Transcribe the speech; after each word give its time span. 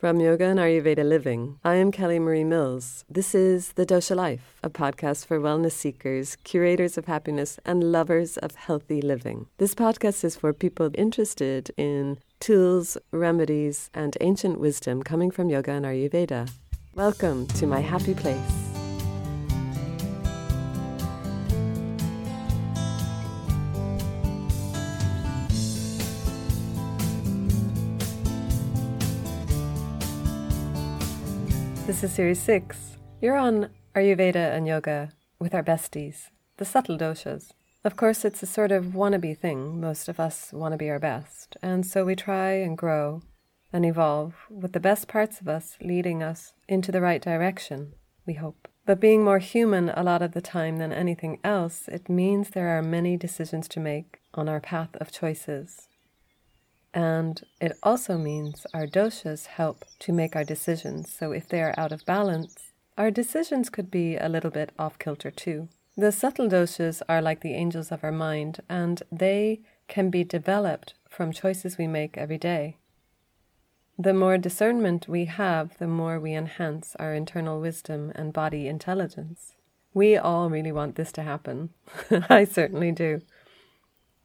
From 0.00 0.18
Yoga 0.18 0.46
and 0.46 0.58
Ayurveda 0.58 1.06
Living, 1.06 1.58
I 1.62 1.74
am 1.74 1.92
Kelly 1.92 2.18
Marie 2.18 2.42
Mills. 2.42 3.04
This 3.10 3.34
is 3.34 3.74
The 3.74 3.84
Dosha 3.84 4.16
Life, 4.16 4.58
a 4.62 4.70
podcast 4.70 5.26
for 5.26 5.38
wellness 5.38 5.72
seekers, 5.72 6.36
curators 6.42 6.96
of 6.96 7.04
happiness, 7.04 7.60
and 7.66 7.92
lovers 7.92 8.38
of 8.38 8.54
healthy 8.54 9.02
living. 9.02 9.48
This 9.58 9.74
podcast 9.74 10.24
is 10.24 10.36
for 10.36 10.54
people 10.54 10.90
interested 10.94 11.70
in 11.76 12.16
tools, 12.40 12.96
remedies, 13.10 13.90
and 13.92 14.16
ancient 14.22 14.58
wisdom 14.58 15.02
coming 15.02 15.30
from 15.30 15.50
Yoga 15.50 15.72
and 15.72 15.84
Ayurveda. 15.84 16.50
Welcome 16.94 17.46
to 17.48 17.66
my 17.66 17.80
happy 17.80 18.14
place. 18.14 18.69
This 31.90 32.04
is 32.04 32.12
Series 32.12 32.40
6. 32.42 32.98
You're 33.20 33.36
on 33.36 33.68
Ayurveda 33.96 34.54
and 34.54 34.64
Yoga 34.64 35.10
with 35.40 35.52
our 35.52 35.62
besties, 35.64 36.28
the 36.56 36.64
subtle 36.64 36.96
doshas. 36.96 37.50
Of 37.82 37.96
course, 37.96 38.24
it's 38.24 38.44
a 38.44 38.46
sort 38.46 38.70
of 38.70 38.94
wannabe 38.94 39.36
thing. 39.36 39.80
Most 39.80 40.08
of 40.08 40.20
us 40.20 40.52
want 40.52 40.70
to 40.70 40.78
be 40.78 40.88
our 40.88 41.00
best. 41.00 41.56
And 41.60 41.84
so 41.84 42.04
we 42.04 42.14
try 42.14 42.52
and 42.52 42.78
grow 42.78 43.22
and 43.72 43.84
evolve 43.84 44.34
with 44.48 44.72
the 44.72 44.78
best 44.78 45.08
parts 45.08 45.40
of 45.40 45.48
us 45.48 45.76
leading 45.80 46.22
us 46.22 46.52
into 46.68 46.92
the 46.92 47.00
right 47.00 47.20
direction, 47.20 47.94
we 48.24 48.34
hope. 48.34 48.68
But 48.86 49.00
being 49.00 49.24
more 49.24 49.40
human 49.40 49.88
a 49.88 50.04
lot 50.04 50.22
of 50.22 50.30
the 50.30 50.40
time 50.40 50.76
than 50.76 50.92
anything 50.92 51.40
else, 51.42 51.88
it 51.88 52.08
means 52.08 52.50
there 52.50 52.68
are 52.68 52.82
many 52.82 53.16
decisions 53.16 53.66
to 53.66 53.80
make 53.80 54.20
on 54.32 54.48
our 54.48 54.60
path 54.60 54.94
of 55.00 55.10
choices. 55.10 55.88
And 56.92 57.42
it 57.60 57.78
also 57.82 58.18
means 58.18 58.66
our 58.74 58.86
doshas 58.86 59.46
help 59.46 59.84
to 60.00 60.12
make 60.12 60.34
our 60.34 60.44
decisions. 60.44 61.12
So 61.12 61.32
if 61.32 61.48
they 61.48 61.62
are 61.62 61.74
out 61.76 61.92
of 61.92 62.04
balance, 62.04 62.72
our 62.98 63.10
decisions 63.10 63.70
could 63.70 63.90
be 63.90 64.16
a 64.16 64.28
little 64.28 64.50
bit 64.50 64.72
off 64.78 64.98
kilter 64.98 65.30
too. 65.30 65.68
The 65.96 66.12
subtle 66.12 66.48
doshas 66.48 67.02
are 67.08 67.22
like 67.22 67.40
the 67.40 67.54
angels 67.54 67.92
of 67.92 68.02
our 68.02 68.12
mind, 68.12 68.60
and 68.68 69.02
they 69.12 69.60
can 69.88 70.10
be 70.10 70.24
developed 70.24 70.94
from 71.08 71.32
choices 71.32 71.76
we 71.76 71.86
make 71.86 72.16
every 72.16 72.38
day. 72.38 72.76
The 73.98 74.14
more 74.14 74.38
discernment 74.38 75.08
we 75.08 75.26
have, 75.26 75.76
the 75.78 75.86
more 75.86 76.18
we 76.18 76.32
enhance 76.32 76.96
our 76.96 77.12
internal 77.12 77.60
wisdom 77.60 78.12
and 78.14 78.32
body 78.32 78.66
intelligence. 78.66 79.54
We 79.92 80.16
all 80.16 80.48
really 80.48 80.72
want 80.72 80.94
this 80.94 81.12
to 81.12 81.22
happen. 81.22 81.70
I 82.30 82.44
certainly 82.44 82.92
do. 82.92 83.20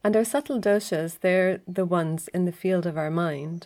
And 0.05 0.15
our 0.15 0.23
subtle 0.23 0.61
doshas, 0.61 1.21
they're 1.21 1.61
the 1.67 1.83
ones 1.83 2.27
in 2.27 2.45
the 2.45 2.51
field 2.51 2.85
of 2.85 2.95
our 2.95 3.09
mind. 3.09 3.65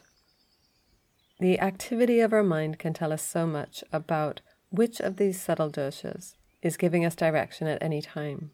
The 1.41 1.59
activity 1.59 2.21
of 2.21 2.31
our 2.31 2.43
mind 2.43 2.79
can 2.79 2.93
tell 2.93 3.11
us 3.11 3.21
so 3.21 3.45
much 3.45 3.83
about 3.91 4.39
which 4.69 5.01
of 5.01 5.17
these 5.17 5.41
subtle 5.41 5.69
doshas 5.69 6.35
is 6.61 6.77
giving 6.77 7.03
us 7.03 7.13
direction 7.13 7.67
at 7.67 7.83
any 7.83 8.01
time. 8.01 8.51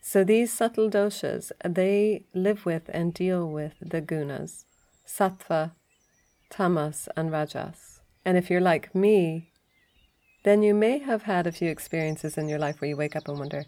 So 0.00 0.22
these 0.22 0.52
subtle 0.52 0.88
doshas, 0.88 1.50
they 1.64 2.26
live 2.32 2.64
with 2.64 2.90
and 2.94 3.12
deal 3.12 3.50
with 3.50 3.74
the 3.80 4.00
gunas, 4.00 4.66
sattva, 5.04 5.72
tamas, 6.48 7.08
and 7.16 7.32
rajas. 7.32 8.02
And 8.24 8.38
if 8.38 8.50
you're 8.50 8.60
like 8.60 8.94
me, 8.94 9.50
then 10.44 10.62
you 10.62 10.74
may 10.74 11.00
have 11.00 11.22
had 11.22 11.48
a 11.48 11.58
few 11.58 11.70
experiences 11.70 12.38
in 12.38 12.48
your 12.48 12.60
life 12.60 12.80
where 12.80 12.90
you 12.90 12.96
wake 12.96 13.16
up 13.16 13.26
and 13.26 13.36
wonder, 13.36 13.64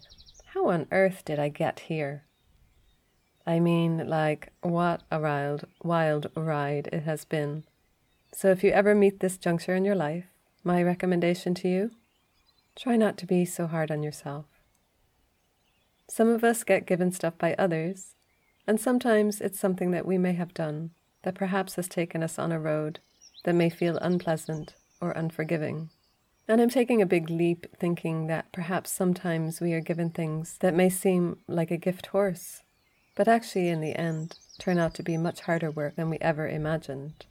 how 0.53 0.69
on 0.69 0.87
earth 0.93 1.23
did 1.25 1.39
I 1.39 1.49
get 1.49 1.81
here? 1.81 2.23
I 3.49 3.59
mean, 3.59 4.07
like, 4.07 4.49
what 4.61 5.01
a 5.09 5.19
wild, 5.19 5.65
wild 5.81 6.29
ride 6.35 6.87
it 6.93 7.01
has 7.01 7.25
been. 7.25 7.63
So, 8.31 8.51
if 8.51 8.63
you 8.63 8.69
ever 8.69 8.93
meet 8.93 9.21
this 9.21 9.39
juncture 9.39 9.73
in 9.73 9.83
your 9.83 9.95
life, 9.95 10.25
my 10.63 10.83
recommendation 10.83 11.55
to 11.55 11.67
you 11.67 11.89
try 12.75 12.95
not 12.95 13.17
to 13.17 13.25
be 13.25 13.45
so 13.45 13.65
hard 13.65 13.89
on 13.89 14.03
yourself. 14.03 14.45
Some 16.07 16.29
of 16.29 16.43
us 16.43 16.63
get 16.63 16.85
given 16.85 17.11
stuff 17.11 17.39
by 17.39 17.55
others, 17.57 18.13
and 18.67 18.79
sometimes 18.79 19.41
it's 19.41 19.59
something 19.59 19.89
that 19.89 20.05
we 20.05 20.19
may 20.19 20.33
have 20.33 20.53
done 20.53 20.91
that 21.23 21.33
perhaps 21.33 21.73
has 21.73 21.87
taken 21.87 22.21
us 22.21 22.37
on 22.37 22.51
a 22.51 22.59
road 22.59 22.99
that 23.45 23.55
may 23.55 23.71
feel 23.71 23.97
unpleasant 23.97 24.75
or 25.01 25.09
unforgiving. 25.13 25.89
And 26.47 26.61
I'm 26.61 26.69
taking 26.69 27.01
a 27.01 27.07
big 27.07 27.31
leap 27.31 27.65
thinking 27.79 28.27
that 28.27 28.51
perhaps 28.51 28.91
sometimes 28.91 29.59
we 29.59 29.73
are 29.73 29.81
given 29.81 30.11
things 30.11 30.59
that 30.59 30.75
may 30.75 30.91
seem 30.91 31.39
like 31.47 31.71
a 31.71 31.77
gift 31.77 32.05
horse 32.07 32.61
but 33.19 33.27
actually, 33.27 33.67
in 33.67 33.81
the 33.81 33.97
end, 33.97 34.39
turn 34.59 34.77
out 34.77 34.93
to 34.93 35.03
be 35.03 35.17
much 35.17 35.41
harder 35.41 35.69
work 35.69 35.97
than 35.97 36.09
we 36.09 36.17
ever 36.21 36.47
imagined. 36.47 37.25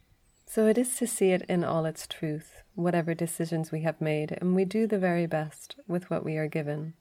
So 0.44 0.66
it 0.66 0.76
is 0.76 0.94
to 0.96 1.06
see 1.06 1.30
it 1.30 1.46
in 1.48 1.64
all 1.64 1.86
its 1.86 2.06
truth, 2.06 2.60
whatever 2.74 3.14
decisions 3.14 3.72
we 3.72 3.80
have 3.84 3.98
made, 3.98 4.36
and 4.38 4.54
we 4.54 4.66
do 4.66 4.86
the 4.86 4.98
very 4.98 5.24
best 5.24 5.76
with 5.88 6.10
what 6.10 6.26
we 6.26 6.36
are 6.36 6.46
given. 6.46 6.92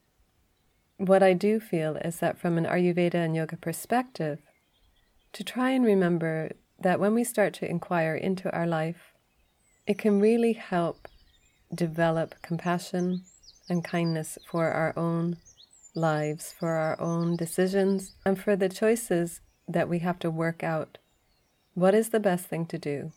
What 0.95 1.21
I 1.21 1.33
do 1.33 1.59
feel 1.59 1.97
is 1.97 2.19
that 2.19 2.39
from 2.39 2.57
an 2.57 2.63
Ayurveda 2.63 3.15
and 3.15 3.35
yoga 3.35 3.57
perspective, 3.57 4.39
to 5.33 5.43
try 5.43 5.71
and 5.71 5.83
remember 5.83 6.53
that 6.79 7.01
when 7.01 7.13
we 7.13 7.25
start 7.25 7.53
to 7.55 7.69
inquire 7.69 8.15
into 8.15 8.49
our 8.55 8.65
life, 8.65 9.11
it 9.85 9.97
can 9.97 10.21
really 10.21 10.53
help 10.53 11.09
develop 11.75 12.35
compassion 12.41 13.23
and 13.67 13.83
kindness 13.83 14.37
for 14.49 14.71
our 14.71 14.97
own 14.97 15.35
lives, 15.97 16.53
for 16.57 16.75
our 16.75 16.99
own 17.01 17.35
decisions, 17.35 18.15
and 18.25 18.39
for 18.39 18.55
the 18.55 18.69
choices 18.69 19.41
that 19.67 19.89
we 19.89 19.99
have 19.99 20.19
to 20.19 20.31
work 20.31 20.63
out. 20.63 20.99
What 21.73 21.93
is 21.93 22.09
the 22.09 22.19
best 22.19 22.45
thing 22.45 22.65
to 22.67 22.77
do? 22.77 23.11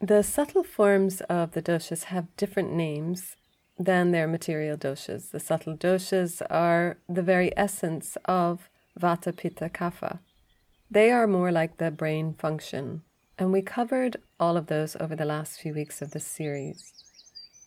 The 0.00 0.22
subtle 0.22 0.62
forms 0.62 1.20
of 1.22 1.52
the 1.52 1.62
doshas 1.62 2.04
have 2.04 2.36
different 2.36 2.72
names 2.72 3.34
than 3.78 4.12
their 4.12 4.28
material 4.28 4.76
doshas. 4.76 5.30
The 5.30 5.40
subtle 5.40 5.76
doshas 5.76 6.40
are 6.48 6.98
the 7.08 7.22
very 7.22 7.56
essence 7.56 8.16
of 8.24 8.68
Vata 8.98 9.36
Pitta 9.36 9.68
Kapha. 9.68 10.20
They 10.90 11.10
are 11.10 11.26
more 11.26 11.50
like 11.50 11.78
the 11.78 11.90
brain 11.90 12.32
function, 12.32 13.02
and 13.38 13.52
we 13.52 13.60
covered 13.60 14.18
all 14.38 14.56
of 14.56 14.66
those 14.66 14.96
over 15.00 15.16
the 15.16 15.24
last 15.24 15.60
few 15.60 15.74
weeks 15.74 16.00
of 16.00 16.12
this 16.12 16.24
series. 16.24 16.92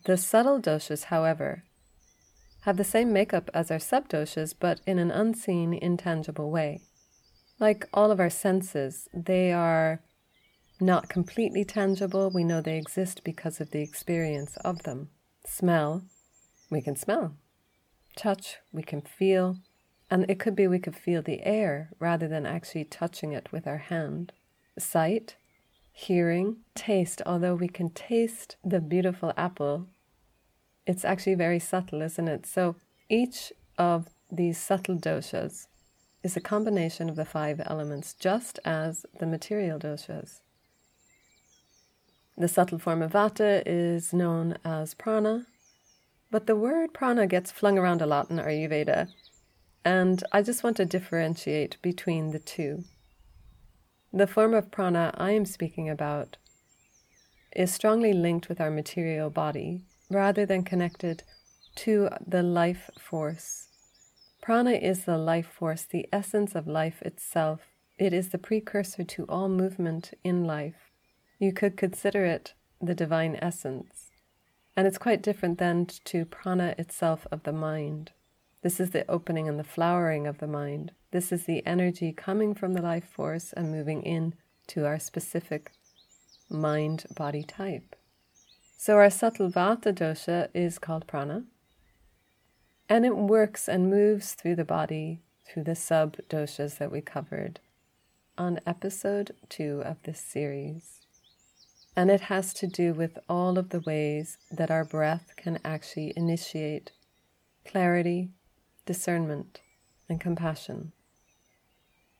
The 0.06 0.18
subtle 0.18 0.60
doshas, 0.60 1.06
however, 1.06 1.64
have 2.62 2.78
the 2.78 2.84
same 2.84 3.12
makeup 3.12 3.50
as 3.54 3.72
our 3.72 3.78
subdoshas, 3.78 4.54
but 4.58 4.82
in 4.86 5.00
an 5.00 5.12
unseen, 5.12 5.74
intangible 5.74 6.52
way. 6.52 6.82
Like 7.60 7.88
all 7.94 8.12
of 8.12 8.20
our 8.20 8.30
senses, 8.30 9.08
they 9.14 9.52
are 9.52 10.02
not 10.80 11.10
completely 11.10 11.64
tangible. 11.64 12.30
We 12.30 12.44
know 12.44 12.62
they 12.62 12.78
exist 12.78 13.24
because 13.24 13.62
of 13.62 13.72
the 13.72 13.82
experience 13.82 14.58
of 14.58 14.84
them. 14.84 15.10
Smell, 15.46 16.04
we 16.70 16.82
can 16.82 16.96
smell. 16.96 17.36
Touch, 18.16 18.58
we 18.72 18.84
can 18.84 19.02
feel. 19.02 19.58
And 20.10 20.30
it 20.30 20.40
could 20.40 20.56
be 20.56 20.68
we 20.68 20.80
could 20.80 20.96
feel 20.96 21.22
the 21.22 21.44
air 21.44 21.92
rather 22.00 22.28
than 22.28 22.46
actually 22.46 22.86
touching 22.86 23.32
it 23.32 23.52
with 23.52 23.66
our 23.66 23.78
hand. 23.78 24.34
Sight, 24.78 25.36
hearing, 25.92 26.58
taste, 26.76 27.22
although 27.26 27.56
we 27.56 27.68
can 27.68 27.90
taste 27.90 28.56
the 28.64 28.82
beautiful 28.82 29.34
apple 29.38 29.88
it's 30.86 31.06
actually 31.06 31.36
very 31.36 31.60
subtle, 31.60 32.02
isn't 32.02 32.28
it? 32.28 32.46
So 32.46 32.76
each 33.10 33.54
of 33.78 34.10
these 34.32 34.58
subtle 34.58 34.96
doshas 34.96 35.68
is 36.24 36.38
a 36.38 36.42
combination 36.42 37.10
of 37.10 37.16
the 37.16 37.26
five 37.26 37.62
elements, 37.66 38.14
just 38.14 38.60
as 38.64 39.06
the 39.20 39.26
material 39.26 39.80
doshas. 39.80 40.42
The 42.38 42.48
subtle 42.48 42.80
form 42.80 43.02
of 43.02 43.12
vata 43.12 43.62
is 43.66 44.14
known 44.14 44.58
as 44.64 44.94
prana, 44.94 45.46
but 46.30 46.48
the 46.48 46.56
word 46.56 46.94
prana 46.94 47.28
gets 47.28 47.52
flung 47.52 47.78
around 47.78 48.02
a 48.02 48.06
lot 48.06 48.30
in 48.30 48.38
Ayurveda, 48.38 49.10
and 49.84 50.24
I 50.32 50.42
just 50.42 50.64
want 50.64 50.78
to 50.78 50.86
differentiate 50.86 51.78
between 51.82 52.32
the 52.32 52.40
two. 52.40 52.86
The 54.14 54.28
form 54.28 54.54
of 54.54 54.72
prana 54.72 55.14
I 55.18 55.32
am 55.32 55.46
speaking 55.46 55.90
about 55.90 56.38
is 57.56 57.74
strongly 57.74 58.14
linked 58.14 58.48
with 58.48 58.62
our 58.62 58.72
material 58.72 59.30
body, 59.30 59.82
rather 60.12 60.46
than 60.46 60.64
connected 60.64 61.24
to 61.76 62.10
the 62.26 62.44
life 62.44 62.90
force. 63.00 63.70
Prana 64.42 64.72
is 64.72 65.06
the 65.06 65.18
life 65.18 65.48
force, 65.48 65.84
the 65.84 66.08
essence 66.12 66.56
of 66.56 66.68
life 66.68 67.02
itself. 67.04 67.62
It 67.98 68.14
is 68.14 68.30
the 68.30 68.38
precursor 68.38 69.04
to 69.04 69.26
all 69.30 69.48
movement 69.48 70.14
in 70.24 70.46
life. 70.46 70.92
You 71.40 71.54
could 71.54 71.78
consider 71.78 72.26
it 72.26 72.54
the 72.82 72.96
divine 72.96 73.38
essence. 73.42 74.10
And 74.76 74.88
it's 74.88 74.98
quite 74.98 75.22
different 75.22 75.60
than 75.60 75.86
to 76.06 76.26
prana 76.26 76.76
itself 76.78 77.28
of 77.32 77.44
the 77.44 77.54
mind. 77.54 78.12
This 78.64 78.80
is 78.80 78.92
the 78.92 79.10
opening 79.10 79.48
and 79.48 79.60
the 79.60 79.64
flowering 79.64 80.28
of 80.28 80.40
the 80.40 80.48
mind. 80.48 80.92
This 81.12 81.32
is 81.32 81.46
the 81.46 81.66
energy 81.66 82.12
coming 82.12 82.54
from 82.54 82.74
the 82.74 82.82
life 82.82 83.08
force 83.08 83.54
and 83.54 83.72
moving 83.72 84.02
in 84.04 84.34
to 84.68 84.86
our 84.86 85.00
specific 85.00 85.72
mind 86.50 87.06
body 87.16 87.44
type. 87.44 87.96
So 88.84 88.96
our 88.96 89.12
subtle 89.12 89.52
Vata 89.52 89.94
dosha 89.94 90.48
is 90.56 90.80
called 90.80 91.06
prana. 91.06 91.44
And 92.90 93.06
it 93.06 93.16
works 93.16 93.70
and 93.70 93.92
moves 93.92 94.34
through 94.34 94.56
the 94.56 94.66
body 94.66 95.22
through 95.46 95.66
the 95.66 95.76
sub 95.76 96.18
doshas 96.28 96.80
that 96.80 96.92
we 96.92 97.00
covered 97.00 97.60
on 98.40 98.60
episode 98.66 99.36
two 99.50 99.84
of 99.86 100.02
this 100.02 100.20
series. 100.20 101.02
And 101.96 102.10
it 102.10 102.22
has 102.22 102.56
to 102.56 102.66
do 102.66 102.96
with 102.96 103.20
all 103.30 103.60
of 103.60 103.70
the 103.70 103.82
ways 103.82 104.40
that 104.50 104.72
our 104.72 104.84
breath 104.84 105.36
can 105.38 105.60
actually 105.64 106.12
initiate 106.16 106.92
clarity, 107.64 108.30
discernment, 108.88 109.62
and 110.10 110.20
compassion. 110.20 110.92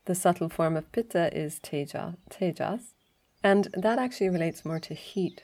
The 0.06 0.14
subtle 0.14 0.50
form 0.50 0.78
of 0.78 0.92
pitta 0.92 1.36
is 1.36 1.58
teja, 1.58 2.18
tejas, 2.30 2.94
and 3.44 3.68
that 3.76 3.98
actually 3.98 4.30
relates 4.30 4.64
more 4.64 4.80
to 4.82 4.94
heat, 4.94 5.42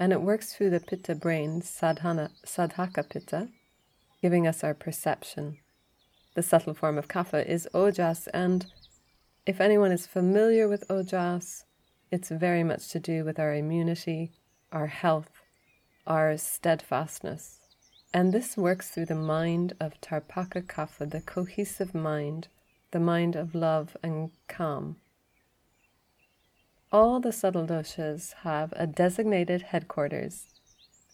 and 0.00 0.14
it 0.14 0.22
works 0.22 0.54
through 0.54 0.70
the 0.70 0.80
pitta 0.80 1.14
brain, 1.14 1.60
sadhana, 1.60 2.30
sadhaka 2.44 3.06
pitta, 3.06 3.48
giving 4.22 4.46
us 4.46 4.64
our 4.64 4.72
perception. 4.72 5.58
The 6.34 6.42
subtle 6.42 6.72
form 6.72 6.96
of 6.96 7.06
kapha 7.06 7.46
is 7.46 7.68
ojas, 7.74 8.26
and 8.32 8.64
if 9.44 9.60
anyone 9.60 9.92
is 9.92 10.06
familiar 10.06 10.66
with 10.68 10.88
ojas, 10.88 11.64
it's 12.10 12.30
very 12.30 12.64
much 12.64 12.88
to 12.88 12.98
do 12.98 13.24
with 13.24 13.38
our 13.38 13.54
immunity, 13.54 14.32
our 14.72 14.86
health, 14.86 15.30
our 16.06 16.38
steadfastness. 16.38 17.58
And 18.14 18.32
this 18.32 18.56
works 18.56 18.88
through 18.88 19.06
the 19.06 19.14
mind 19.14 19.74
of 19.78 20.00
Tarpaka 20.00 20.66
Kapha, 20.66 21.08
the 21.10 21.20
cohesive 21.20 21.94
mind, 21.94 22.48
the 22.90 23.00
mind 23.00 23.36
of 23.36 23.54
love 23.54 23.96
and 24.02 24.30
calm. 24.48 24.96
All 26.92 27.20
the 27.20 27.32
subtle 27.32 27.66
doshas 27.66 28.34
have 28.42 28.72
a 28.76 28.86
designated 28.86 29.62
headquarters, 29.62 30.46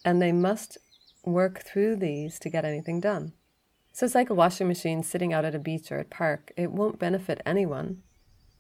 and 0.05 0.20
they 0.20 0.32
must 0.32 0.78
work 1.25 1.62
through 1.62 1.96
these 1.96 2.38
to 2.38 2.50
get 2.50 2.64
anything 2.64 3.00
done. 3.00 3.32
So 3.93 4.06
it's 4.06 4.14
like 4.14 4.31
a 4.31 4.34
washing 4.34 4.69
machine 4.69 5.02
sitting 5.02 5.32
out 5.32 5.44
at 5.44 5.55
a 5.55 5.58
beach 5.58 5.90
or 5.90 5.99
a 5.99 6.05
park. 6.05 6.52
It 6.56 6.70
won't 6.70 6.99
benefit 6.99 7.40
anyone 7.44 8.02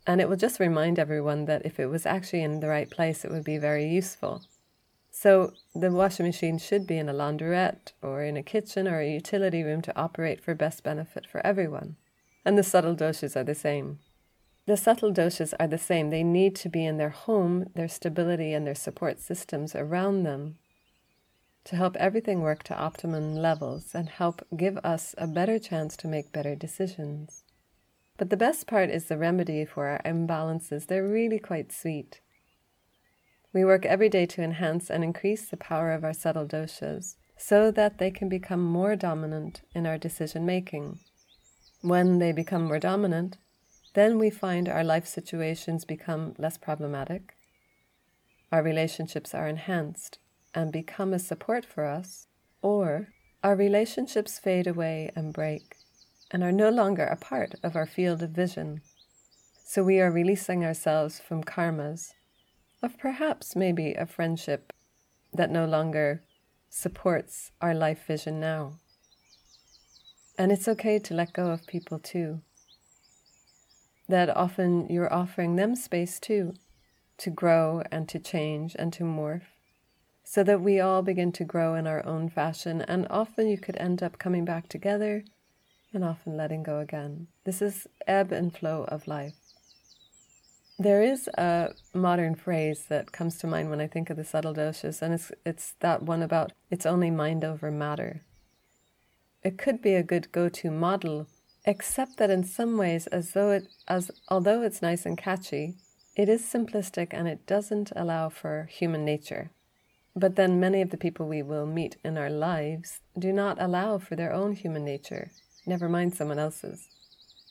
and 0.06 0.20
it 0.20 0.28
will 0.28 0.36
just 0.36 0.60
remind 0.60 0.98
everyone 0.98 1.46
that 1.46 1.66
if 1.66 1.80
it 1.80 1.86
was 1.86 2.06
actually 2.06 2.42
in 2.42 2.60
the 2.60 2.68
right 2.68 2.88
place, 2.88 3.24
it 3.24 3.30
would 3.30 3.44
be 3.44 3.58
very 3.58 3.86
useful. 3.86 4.42
So 5.10 5.54
the 5.74 5.90
washing 5.90 6.26
machine 6.26 6.58
should 6.58 6.86
be 6.86 6.98
in 6.98 7.08
a 7.08 7.14
laundrette 7.14 7.92
or 8.02 8.22
in 8.22 8.36
a 8.36 8.42
kitchen 8.42 8.86
or 8.86 9.00
a 9.00 9.10
utility 9.10 9.62
room 9.62 9.82
to 9.82 9.98
operate 9.98 10.40
for 10.40 10.54
best 10.54 10.84
benefit 10.84 11.26
for 11.26 11.44
everyone. 11.44 11.96
And 12.44 12.56
the 12.56 12.62
subtle 12.62 12.94
doshas 12.94 13.34
are 13.34 13.42
the 13.42 13.54
same. 13.54 13.98
The 14.66 14.76
subtle 14.76 15.12
doshas 15.12 15.54
are 15.60 15.68
the 15.68 15.78
same. 15.78 16.10
They 16.10 16.24
need 16.24 16.56
to 16.56 16.68
be 16.68 16.84
in 16.84 16.96
their 16.96 17.10
home, 17.10 17.70
their 17.74 17.88
stability, 17.88 18.52
and 18.52 18.66
their 18.66 18.74
support 18.74 19.20
systems 19.20 19.76
around 19.76 20.24
them 20.24 20.58
to 21.66 21.76
help 21.76 21.96
everything 21.96 22.40
work 22.40 22.62
to 22.64 22.76
optimum 22.76 23.34
levels 23.34 23.94
and 23.94 24.08
help 24.08 24.44
give 24.56 24.78
us 24.78 25.14
a 25.18 25.26
better 25.26 25.58
chance 25.58 25.96
to 25.96 26.08
make 26.08 26.32
better 26.32 26.54
decisions. 26.54 27.44
But 28.16 28.30
the 28.30 28.36
best 28.36 28.66
part 28.66 28.88
is 28.90 29.06
the 29.06 29.18
remedy 29.18 29.64
for 29.64 29.86
our 29.86 30.00
imbalances. 30.04 30.86
They're 30.86 31.06
really 31.06 31.38
quite 31.38 31.72
sweet. 31.72 32.20
We 33.52 33.64
work 33.64 33.84
every 33.84 34.08
day 34.08 34.26
to 34.26 34.42
enhance 34.42 34.90
and 34.90 35.02
increase 35.02 35.48
the 35.48 35.56
power 35.56 35.92
of 35.92 36.04
our 36.04 36.12
subtle 36.12 36.46
doshas 36.46 37.16
so 37.36 37.70
that 37.70 37.98
they 37.98 38.10
can 38.10 38.28
become 38.28 38.62
more 38.62 38.96
dominant 38.96 39.62
in 39.74 39.86
our 39.86 39.98
decision 39.98 40.46
making. 40.46 41.00
When 41.82 42.18
they 42.18 42.32
become 42.32 42.64
more 42.64 42.78
dominant, 42.78 43.38
then 43.96 44.18
we 44.18 44.28
find 44.28 44.68
our 44.68 44.84
life 44.84 45.06
situations 45.06 45.86
become 45.86 46.34
less 46.36 46.58
problematic, 46.58 47.34
our 48.52 48.62
relationships 48.62 49.34
are 49.34 49.48
enhanced 49.48 50.18
and 50.54 50.70
become 50.70 51.14
a 51.14 51.18
support 51.18 51.64
for 51.64 51.86
us, 51.86 52.26
or 52.60 53.08
our 53.42 53.56
relationships 53.56 54.38
fade 54.38 54.66
away 54.66 55.10
and 55.16 55.32
break 55.32 55.76
and 56.30 56.42
are 56.42 56.52
no 56.52 56.68
longer 56.68 57.04
a 57.06 57.16
part 57.16 57.54
of 57.62 57.74
our 57.74 57.86
field 57.86 58.22
of 58.22 58.30
vision. 58.30 58.82
So 59.64 59.82
we 59.82 59.98
are 59.98 60.10
releasing 60.10 60.62
ourselves 60.62 61.18
from 61.18 61.42
karmas 61.42 62.12
of 62.82 62.98
perhaps 62.98 63.56
maybe 63.56 63.94
a 63.94 64.04
friendship 64.04 64.74
that 65.32 65.50
no 65.50 65.64
longer 65.64 66.22
supports 66.68 67.50
our 67.62 67.74
life 67.74 68.06
vision 68.06 68.40
now. 68.40 68.74
And 70.38 70.52
it's 70.52 70.68
okay 70.68 70.98
to 70.98 71.14
let 71.14 71.32
go 71.32 71.50
of 71.50 71.66
people 71.66 71.98
too. 71.98 72.42
That 74.08 74.34
often 74.36 74.86
you're 74.88 75.12
offering 75.12 75.56
them 75.56 75.74
space 75.74 76.20
too 76.20 76.54
to 77.18 77.30
grow 77.30 77.82
and 77.90 78.08
to 78.08 78.18
change 78.18 78.76
and 78.78 78.92
to 78.92 79.04
morph 79.04 79.42
so 80.22 80.42
that 80.42 80.60
we 80.60 80.80
all 80.80 81.02
begin 81.02 81.30
to 81.30 81.44
grow 81.44 81.74
in 81.74 81.86
our 81.86 82.04
own 82.04 82.28
fashion. 82.28 82.82
And 82.82 83.06
often 83.08 83.48
you 83.48 83.58
could 83.58 83.76
end 83.76 84.02
up 84.02 84.18
coming 84.18 84.44
back 84.44 84.68
together 84.68 85.24
and 85.94 86.04
often 86.04 86.36
letting 86.36 86.64
go 86.64 86.80
again. 86.80 87.28
This 87.44 87.62
is 87.62 87.86
ebb 88.06 88.32
and 88.32 88.52
flow 88.54 88.84
of 88.88 89.06
life. 89.06 89.34
There 90.78 91.00
is 91.00 91.28
a 91.38 91.70
modern 91.94 92.34
phrase 92.34 92.84
that 92.88 93.12
comes 93.12 93.38
to 93.38 93.46
mind 93.46 93.70
when 93.70 93.80
I 93.80 93.86
think 93.86 94.10
of 94.10 94.18
the 94.18 94.24
subtle 94.24 94.52
doshas, 94.52 95.00
and 95.00 95.14
it's 95.14 95.32
it's 95.46 95.74
that 95.80 96.02
one 96.02 96.22
about 96.22 96.52
it's 96.70 96.84
only 96.84 97.10
mind 97.10 97.44
over 97.44 97.70
matter. 97.70 98.20
It 99.42 99.56
could 99.56 99.80
be 99.80 99.94
a 99.94 100.02
good 100.02 100.32
go-to 100.32 100.70
model, 100.70 101.28
except 101.66 102.16
that 102.16 102.30
in 102.30 102.44
some 102.44 102.78
ways, 102.78 103.06
as 103.08 103.32
though 103.32 103.50
it 103.50 103.68
as 103.88 104.10
although 104.28 104.62
it's 104.62 104.82
nice 104.82 105.04
and 105.04 105.18
catchy, 105.18 105.74
it 106.16 106.28
is 106.28 106.42
simplistic 106.42 107.08
and 107.10 107.28
it 107.28 107.46
doesn't 107.46 107.92
allow 107.96 108.28
for 108.28 108.68
human 108.70 109.04
nature. 109.04 109.50
But 110.14 110.36
then 110.36 110.60
many 110.60 110.80
of 110.80 110.90
the 110.90 110.96
people 110.96 111.26
we 111.26 111.42
will 111.42 111.66
meet 111.66 111.96
in 112.02 112.16
our 112.16 112.30
lives 112.30 113.00
do 113.18 113.32
not 113.32 113.60
allow 113.60 113.98
for 113.98 114.16
their 114.16 114.32
own 114.32 114.52
human 114.52 114.84
nature 114.84 115.30
never 115.66 115.88
mind 115.88 116.14
someone 116.14 116.38
else's. 116.38 116.88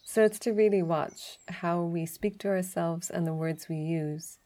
So 0.06 0.23
it's 0.23 0.39
to 0.39 0.53
really 0.53 0.81
watch 0.81 1.38
how 1.50 1.81
we 1.81 2.06
speak 2.06 2.39
to 2.39 2.47
ourselves 2.47 3.09
and 3.09 3.27
the 3.27 3.33
words 3.33 3.67
we 3.67 3.77
use, 3.77 4.38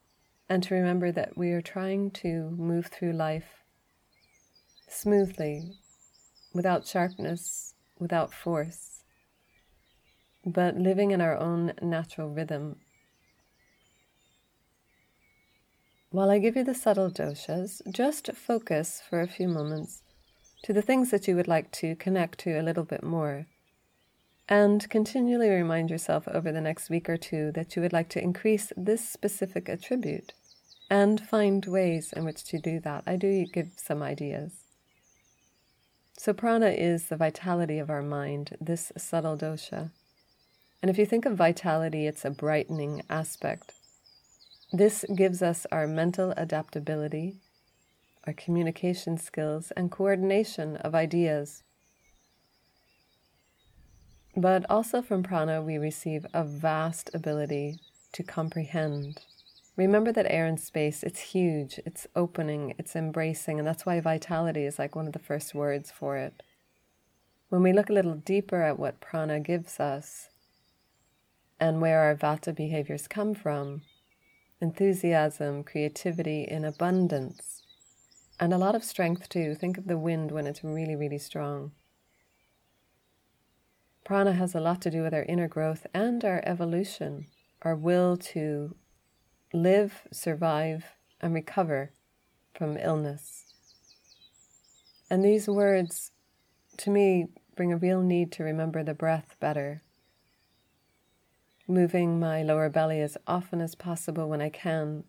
and 0.50 0.64
to 0.64 0.74
remember 0.74 1.12
that 1.12 1.38
we 1.38 1.52
are 1.52 1.62
trying 1.62 2.12
to 2.12 2.50
move 2.58 2.88
through 2.88 3.14
life 3.14 3.64
smoothly, 4.88 5.74
without 6.54 6.88
sharpness, 6.88 7.76
without 8.00 8.34
force, 8.34 8.89
but 10.52 10.78
living 10.78 11.12
in 11.12 11.22
our 11.22 11.38
own 11.38 11.74
natural 11.82 12.30
rhythm. 12.30 12.78
While 16.12 16.32
I 16.32 16.40
give 16.40 16.56
you 16.56 16.64
the 16.64 16.74
subtle 16.74 17.12
doshas, 17.12 17.82
just 17.92 18.32
focus 18.34 19.02
for 19.08 19.22
a 19.22 19.28
few 19.28 19.48
moments 19.48 20.02
to 20.64 20.74
the 20.74 20.82
things 20.82 21.12
that 21.12 21.28
you 21.28 21.36
would 21.36 21.48
like 21.48 21.72
to 21.72 21.96
connect 21.96 22.40
to 22.40 22.60
a 22.60 22.64
little 22.64 22.84
bit 22.84 23.04
more 23.04 23.46
and 24.50 24.90
continually 24.90 25.50
remind 25.50 25.92
yourself 25.92 26.28
over 26.28 26.52
the 26.52 26.60
next 26.60 26.90
week 26.90 27.08
or 27.08 27.18
two 27.18 27.52
that 27.52 27.76
you 27.76 27.82
would 27.82 27.94
like 27.94 28.10
to 28.10 28.22
increase 28.22 28.74
this 28.76 29.08
specific 29.08 29.70
attribute 29.70 30.34
and 30.90 31.22
find 31.22 31.66
ways 31.66 32.12
in 32.12 32.26
which 32.26 32.44
to 32.46 32.58
do 32.58 32.80
that. 32.80 33.04
I 33.06 33.16
do 33.16 33.46
give 33.46 33.70
some 33.78 34.02
ideas. 34.02 34.54
So, 36.18 36.34
prana 36.34 36.70
is 36.70 37.06
the 37.06 37.16
vitality 37.16 37.78
of 37.78 37.90
our 37.90 38.02
mind, 38.02 38.58
this 38.60 38.92
subtle 38.98 39.38
dosha. 39.38 39.92
And 40.82 40.90
if 40.90 40.98
you 40.98 41.06
think 41.06 41.26
of 41.26 41.36
vitality, 41.36 42.08
it's 42.08 42.26
a 42.26 42.30
brightening 42.30 43.04
aspect. 43.10 43.74
This 44.72 45.04
gives 45.16 45.42
us 45.42 45.66
our 45.72 45.88
mental 45.88 46.32
adaptability, 46.38 47.38
our 48.26 48.34
communication 48.34 49.18
skills, 49.18 49.72
and 49.72 49.92
coordination 49.92 50.78
of 50.78 50.96
ideas 50.96 51.64
but 54.36 54.66
also 54.70 55.02
from 55.02 55.24
prana, 55.24 55.62
we 55.62 55.78
receive 55.78 56.26
a 56.34 56.44
vast 56.44 57.10
ability 57.14 57.80
to 58.14 58.24
comprehend. 58.24 59.20
Remember 59.76 60.12
that 60.12 60.30
air 60.30 60.46
and 60.46 60.60
space, 60.60 61.04
it's 61.04 61.20
huge, 61.20 61.80
it's 61.86 62.08
opening, 62.16 62.74
it's 62.78 62.96
embracing, 62.96 63.60
and 63.60 63.68
that's 63.68 63.86
why 63.86 64.00
vitality 64.00 64.64
is 64.64 64.80
like 64.80 64.96
one 64.96 65.08
of 65.08 65.14
the 65.14 65.20
first 65.20 65.56
words 65.56 65.92
for 65.92 66.18
it. 66.18 66.44
When 67.50 67.64
we 67.64 67.74
look 67.74 67.90
a 67.90 67.94
little 67.94 68.16
deeper 68.16 68.62
at 68.62 68.78
what 68.78 69.02
prana 69.02 69.40
gives 69.40 69.80
us 69.80 70.30
and 71.60 71.82
where 71.82 72.00
our 72.02 72.16
vata 72.16 72.56
behaviors 72.56 73.08
come 73.08 73.34
from, 73.34 73.82
enthusiasm, 74.62 75.64
creativity 75.64 76.44
in 76.44 76.64
abundance, 76.66 77.64
and 78.40 78.54
a 78.54 78.58
lot 78.58 78.76
of 78.76 78.84
strength 78.84 79.30
too. 79.30 79.56
Think 79.56 79.78
of 79.78 79.88
the 79.88 79.98
wind 79.98 80.32
when 80.32 80.48
it's 80.48 80.64
really, 80.64 80.96
really 80.96 81.18
strong. 81.18 81.72
Prana 84.06 84.34
has 84.34 84.56
a 84.56 84.60
lot 84.60 84.82
to 84.82 84.90
do 84.90 85.04
with 85.04 85.14
our 85.14 85.24
inner 85.24 85.48
growth 85.48 85.86
and 85.94 86.24
our 86.26 86.42
evolution, 86.46 87.28
our 87.62 87.76
will 87.76 88.18
to 88.18 88.76
live, 89.54 90.08
survive, 90.12 90.86
and 91.22 91.34
recover 91.34 91.92
from 92.54 92.78
illness. 92.78 93.54
And 95.10 95.24
these 95.24 95.48
words, 95.48 96.12
to 96.78 96.90
me, 96.90 97.28
bring 97.56 97.74
a 97.74 97.78
real 97.78 98.02
need 98.02 98.32
to 98.34 98.44
remember 98.44 98.84
the 98.84 98.94
breath 98.94 99.36
better. 99.40 99.84
Moving 101.70 102.20
my 102.20 102.42
lower 102.42 102.68
belly 102.68 103.00
as 103.00 103.16
often 103.28 103.62
as 103.62 103.76
possible 103.76 104.28
when 104.28 104.42
I 104.42 104.50
can, 104.50 105.04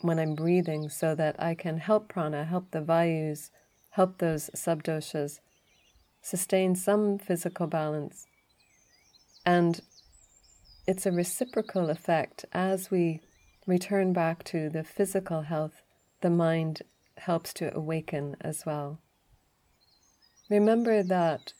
when 0.00 0.18
I'm 0.18 0.34
breathing, 0.34 0.88
so 0.88 1.14
that 1.14 1.40
I 1.40 1.54
can 1.54 1.78
help 1.78 2.08
prana, 2.08 2.44
help 2.44 2.72
the 2.72 2.80
vayus, 2.80 3.50
help 3.90 4.18
those 4.18 4.50
subdoshas 4.52 5.38
sustain 6.22 6.74
some 6.74 7.18
physical 7.18 7.68
balance. 7.68 8.26
And 9.46 9.80
it's 10.88 11.06
a 11.06 11.12
reciprocal 11.12 11.88
effect 11.88 12.44
as 12.52 12.90
we 12.90 13.20
return 13.64 14.12
back 14.12 14.42
to 14.46 14.68
the 14.68 14.82
physical 14.82 15.42
health, 15.42 15.82
the 16.20 16.30
mind 16.30 16.82
helps 17.18 17.54
to 17.54 17.72
awaken 17.72 18.34
as 18.40 18.66
well. 18.66 18.98
Remember 20.50 21.04
that 21.04 21.52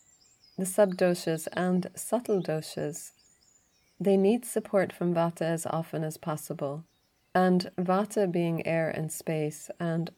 the 0.56 0.64
subdoshas 0.64 1.48
and 1.52 1.88
subtle 1.94 2.42
doshas 2.42 3.12
they 3.98 4.16
need 4.16 4.44
support 4.44 4.92
from 4.92 5.14
vata 5.14 5.42
as 5.42 5.66
often 5.66 6.04
as 6.04 6.16
possible. 6.16 6.84
And 7.34 7.70
vata 7.78 8.30
being 8.30 8.66
air 8.66 8.90
and 8.90 9.10
space, 9.10 9.70
and 9.80 10.10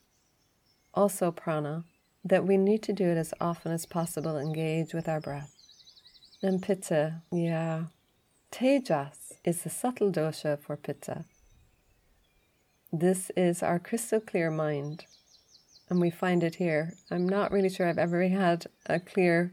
also 0.95 1.31
prana, 1.31 1.85
that 2.25 2.47
we 2.47 2.57
need 2.57 2.83
to 2.85 2.93
do 2.93 3.09
it 3.09 3.17
as 3.17 3.35
often 3.41 3.73
as 3.73 3.87
possible, 3.87 4.37
engage 4.37 4.95
with 4.95 5.09
our 5.09 5.21
breath. 5.21 5.55
And 6.43 6.63
pitta, 6.63 7.23
yeah. 7.33 7.85
Tejas 8.51 9.33
is 9.45 9.63
the 9.63 9.71
subtle 9.71 10.11
dosha 10.11 10.59
for 10.59 10.77
pitta. 10.77 11.25
This 12.93 13.31
is 13.37 13.63
our 13.63 13.79
crystal 13.79 14.21
clear 14.21 14.51
mind, 14.51 15.05
and 15.91 16.01
we 16.01 16.11
find 16.11 16.43
it 16.43 16.57
here. 16.57 16.95
I'm 17.11 17.29
not 17.29 17.53
really 17.53 17.69
sure 17.69 17.89
I've 17.89 17.99
ever 17.99 18.27
had 18.29 18.67
a 18.87 18.99
clear, 18.99 19.53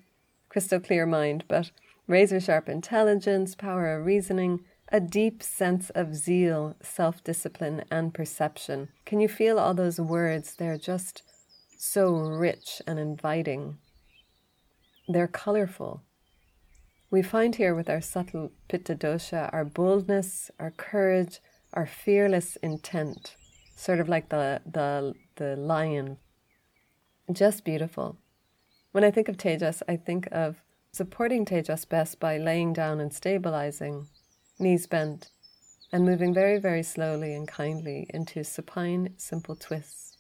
crystal 0.55 0.79
clear 0.79 1.05
mind, 1.05 1.43
but 1.50 1.69
razor 2.07 2.39
sharp 2.39 2.69
intelligence, 2.69 3.55
power 3.55 3.93
of 3.93 4.05
reasoning, 4.05 4.63
a 4.89 5.01
deep 5.01 5.43
sense 5.43 5.89
of 5.89 6.15
zeal, 6.15 6.77
self 6.81 7.21
discipline, 7.25 7.83
and 7.91 8.13
perception. 8.13 8.88
Can 9.05 9.19
you 9.19 9.27
feel 9.27 9.59
all 9.59 9.74
those 9.74 10.00
words? 10.00 10.55
They're 10.55 10.77
just 10.77 11.24
so 11.77 12.13
rich 12.15 12.81
and 12.88 12.97
inviting. 12.97 13.79
They're 15.09 15.27
colorful. 15.27 16.03
We 17.12 17.21
find 17.21 17.57
here 17.57 17.75
with 17.75 17.89
our 17.89 18.00
subtle 18.00 18.53
pitta 18.69 18.95
dosha 18.95 19.50
our 19.51 19.65
boldness, 19.65 20.51
our 20.57 20.71
courage, 20.71 21.41
our 21.74 21.85
fearless 21.85 22.55
intent, 22.63 23.35
sort 23.75 24.00
of 24.00 24.07
like 24.07 24.29
the, 24.29 24.62
the, 24.65 25.15
the 25.35 25.57
lion. 25.57 26.15
Just 27.29 27.65
beautiful. 27.65 28.19
When 28.95 29.03
I 29.03 29.11
think 29.11 29.27
of 29.27 29.35
Tejas, 29.35 29.81
I 29.89 29.97
think 29.97 30.29
of 30.31 30.61
supporting 30.93 31.43
Tejas 31.43 31.83
best 31.83 32.17
by 32.17 32.37
laying 32.37 32.71
down 32.71 33.01
and 33.01 33.13
stabilizing, 33.13 34.07
knees 34.57 34.87
bent, 34.87 35.31
and 35.91 36.05
moving 36.05 36.33
very, 36.33 36.59
very 36.59 36.81
slowly 36.81 37.33
and 37.33 37.45
kindly 37.45 38.07
into 38.13 38.45
supine, 38.45 39.13
simple 39.17 39.57
twists, 39.57 40.15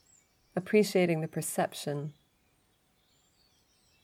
appreciating 0.57 1.21
the 1.21 1.29
perception 1.29 2.11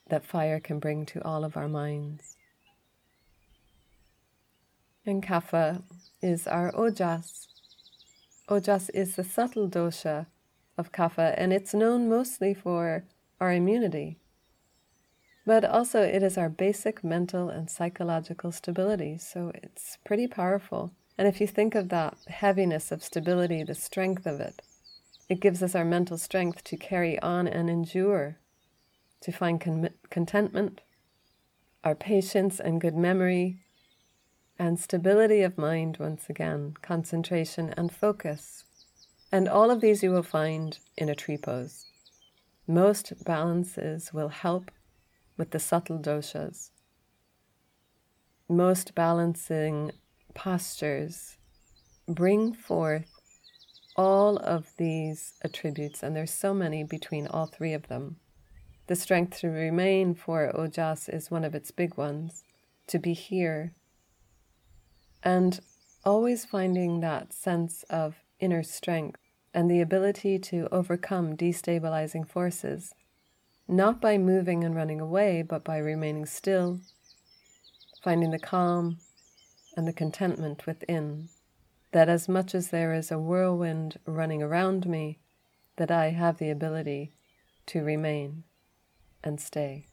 that 0.08 0.24
fire 0.24 0.62
can 0.62 0.80
bring 0.80 1.06
to 1.08 1.22
all 1.22 1.44
of 1.44 1.58
our 1.58 1.68
minds. 1.68 2.38
And 5.06 5.22
Kapha 5.22 5.84
is 6.22 6.48
our 6.48 6.72
Ojas. 6.72 7.48
Ojas 8.48 8.90
is 8.94 9.18
the 9.18 9.26
subtle 9.26 9.68
dosha 9.68 10.28
of 10.78 10.94
Kapha, 10.94 11.36
and 11.38 11.52
it's 11.52 11.74
known 11.74 12.08
mostly 12.08 12.54
for 12.54 13.04
our 13.42 13.52
immunity 13.52 14.21
but 15.52 15.66
also, 15.66 16.02
it 16.02 16.24
is 16.24 16.38
our 16.38 16.48
basic 16.48 17.04
mental 17.04 17.50
and 17.50 17.70
psychological 17.70 18.54
stability, 18.54 19.18
so 19.18 19.52
it's 19.54 19.98
pretty 20.06 20.26
powerful. 20.26 20.94
And 21.18 21.28
if 21.28 21.42
you 21.42 21.46
think 21.48 21.76
of 21.76 21.90
that 21.90 22.16
heaviness 22.28 22.90
of 22.90 23.04
stability, 23.04 23.62
the 23.62 23.76
strength 23.76 24.26
of 24.26 24.40
it, 24.40 24.62
it 25.28 25.42
gives 25.42 25.62
us 25.62 25.76
our 25.76 25.84
mental 25.84 26.18
strength 26.18 26.64
to 26.64 26.78
carry 26.78 27.20
on 27.20 27.50
and 27.50 27.70
endure, 27.70 28.38
to 29.20 29.34
find 29.34 29.60
con- 29.60 29.90
contentment, 30.10 30.80
our 31.84 31.96
patience 31.96 32.62
and 32.62 32.80
good 32.80 32.96
memory, 32.96 33.58
and 34.58 34.80
stability 34.80 35.42
of 35.42 35.58
mind 35.58 35.98
once 36.00 36.30
again, 36.30 36.76
concentration 36.82 37.74
and 37.76 37.92
focus. 37.92 38.64
And 39.34 39.50
all 39.50 39.70
of 39.70 39.82
these 39.82 40.02
you 40.02 40.12
will 40.12 40.24
find 40.24 40.80
in 40.98 41.10
a 41.10 41.16
tree 41.16 41.38
pose. 41.38 41.88
Most 42.66 43.26
balances 43.26 44.14
will 44.14 44.30
help 44.30 44.72
with 45.38 45.52
the 45.52 45.60
subtle 45.60 46.00
doshas. 46.00 46.72
Most 48.50 48.94
balancing 48.96 49.92
postures 50.34 51.38
bring 52.08 52.54
forth 52.54 53.10
all 53.96 54.38
of 54.38 54.72
these 54.78 55.34
attributes, 55.44 56.04
and 56.04 56.16
there's 56.16 56.32
so 56.32 56.54
many 56.54 56.84
between 56.84 57.28
all 57.28 57.46
three 57.46 57.74
of 57.74 57.88
them. 57.88 58.18
The 58.88 58.96
strength 58.96 59.40
to 59.40 59.48
remain 59.48 60.16
for 60.16 60.52
Ojas 60.54 61.08
is 61.08 61.32
one 61.32 61.46
of 61.46 61.56
its 61.56 61.72
big 61.72 61.98
ones, 61.98 62.44
to 62.88 63.00
be 63.00 63.14
here. 63.14 63.74
And 65.24 65.60
always 66.04 66.46
finding 66.46 67.00
that 67.00 67.32
sense 67.32 67.84
of 67.90 68.16
inner 68.40 68.64
strength 68.64 69.20
and 69.54 69.70
the 69.70 69.82
ability 69.82 70.40
to 70.40 70.68
overcome 70.72 71.38
destabilizing 71.38 72.28
forces 72.28 72.94
not 73.72 74.02
by 74.02 74.18
moving 74.18 74.66
and 74.66 74.76
running 74.76 75.00
away, 75.00 75.42
but 75.42 75.64
by 75.64 75.78
remaining 75.78 76.26
still, 76.26 76.82
finding 78.04 78.32
the 78.32 78.40
calm 78.40 78.98
and 79.78 79.88
the 79.88 79.94
contentment 79.94 80.66
within, 80.66 81.30
that 81.94 82.10
as 82.10 82.28
much 82.28 82.54
as 82.54 82.68
there 82.68 82.94
is 82.94 83.10
a 83.12 83.18
whirlwind 83.18 83.98
running 84.06 84.44
around 84.44 84.86
me, 84.86 85.20
that 85.78 85.90
I 85.90 86.10
have 86.10 86.38
the 86.38 86.50
ability 86.50 87.14
to 87.68 87.82
remain 87.82 88.44
and 89.24 89.40
stay. 89.40 89.86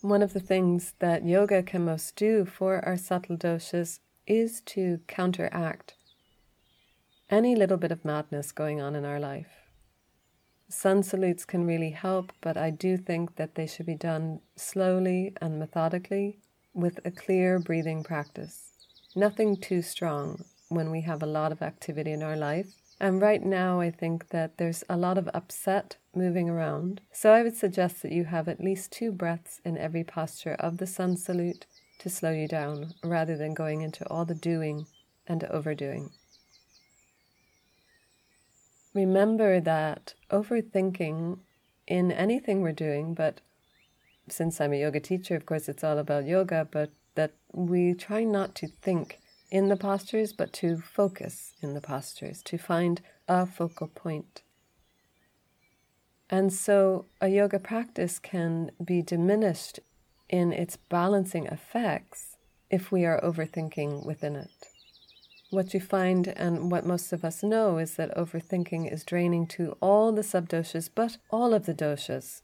One 0.00 0.22
of 0.22 0.32
the 0.32 0.40
things 0.40 0.94
that 0.98 1.24
yoga 1.24 1.62
can 1.62 1.84
most 1.84 2.16
do 2.16 2.44
for 2.44 2.84
our 2.84 2.96
subtle 2.96 3.36
doshas 3.36 4.00
is 4.26 4.60
to 4.62 5.00
counteract 5.06 5.94
any 7.30 7.54
little 7.54 7.76
bit 7.76 7.92
of 7.92 8.04
madness 8.04 8.50
going 8.50 8.80
on 8.80 8.96
in 8.96 9.04
our 9.04 9.20
life. 9.20 9.63
Sun 10.68 11.02
salutes 11.02 11.44
can 11.44 11.66
really 11.66 11.90
help, 11.90 12.32
but 12.40 12.56
I 12.56 12.70
do 12.70 12.96
think 12.96 13.36
that 13.36 13.54
they 13.54 13.66
should 13.66 13.86
be 13.86 13.94
done 13.94 14.40
slowly 14.56 15.32
and 15.40 15.58
methodically 15.58 16.38
with 16.72 16.98
a 17.04 17.10
clear 17.10 17.58
breathing 17.58 18.02
practice. 18.02 18.72
Nothing 19.14 19.56
too 19.56 19.82
strong 19.82 20.44
when 20.68 20.90
we 20.90 21.02
have 21.02 21.22
a 21.22 21.26
lot 21.26 21.52
of 21.52 21.62
activity 21.62 22.12
in 22.12 22.22
our 22.22 22.36
life. 22.36 22.66
And 23.00 23.20
right 23.20 23.44
now, 23.44 23.80
I 23.80 23.90
think 23.90 24.28
that 24.28 24.56
there's 24.56 24.82
a 24.88 24.96
lot 24.96 25.18
of 25.18 25.28
upset 25.34 25.96
moving 26.14 26.48
around. 26.48 27.00
So 27.12 27.32
I 27.32 27.42
would 27.42 27.56
suggest 27.56 28.02
that 28.02 28.12
you 28.12 28.24
have 28.24 28.48
at 28.48 28.62
least 28.62 28.92
two 28.92 29.12
breaths 29.12 29.60
in 29.64 29.76
every 29.76 30.04
posture 30.04 30.54
of 30.54 30.78
the 30.78 30.86
sun 30.86 31.16
salute 31.16 31.66
to 31.98 32.08
slow 32.08 32.30
you 32.30 32.48
down 32.48 32.94
rather 33.04 33.36
than 33.36 33.54
going 33.54 33.82
into 33.82 34.08
all 34.08 34.24
the 34.24 34.34
doing 34.34 34.86
and 35.26 35.44
overdoing. 35.44 36.10
Remember 38.94 39.60
that 39.60 40.14
overthinking 40.30 41.38
in 41.86 42.12
anything 42.12 42.62
we're 42.62 42.72
doing, 42.72 43.12
but 43.12 43.40
since 44.28 44.60
I'm 44.60 44.72
a 44.72 44.80
yoga 44.80 45.00
teacher, 45.00 45.34
of 45.34 45.44
course, 45.44 45.68
it's 45.68 45.82
all 45.82 45.98
about 45.98 46.26
yoga, 46.26 46.66
but 46.70 46.90
that 47.16 47.32
we 47.52 47.92
try 47.94 48.22
not 48.22 48.54
to 48.56 48.68
think 48.68 49.18
in 49.50 49.68
the 49.68 49.76
postures, 49.76 50.32
but 50.32 50.52
to 50.54 50.78
focus 50.78 51.54
in 51.60 51.74
the 51.74 51.80
postures, 51.80 52.40
to 52.44 52.56
find 52.56 53.02
a 53.28 53.46
focal 53.46 53.88
point. 53.88 54.42
And 56.30 56.52
so 56.52 57.06
a 57.20 57.28
yoga 57.28 57.58
practice 57.58 58.18
can 58.18 58.70
be 58.82 59.02
diminished 59.02 59.80
in 60.28 60.52
its 60.52 60.76
balancing 60.76 61.46
effects 61.46 62.36
if 62.70 62.90
we 62.90 63.04
are 63.04 63.20
overthinking 63.20 64.06
within 64.06 64.36
it 64.36 64.73
what 65.54 65.72
you 65.72 65.80
find 65.80 66.28
and 66.28 66.70
what 66.70 66.84
most 66.84 67.12
of 67.12 67.24
us 67.24 67.42
know 67.42 67.78
is 67.78 67.94
that 67.94 68.16
overthinking 68.16 68.92
is 68.92 69.04
draining 69.04 69.46
to 69.46 69.76
all 69.80 70.12
the 70.12 70.22
subdoshas, 70.22 70.90
but 70.94 71.16
all 71.30 71.54
of 71.54 71.66
the 71.66 71.74
doshas, 71.74 72.42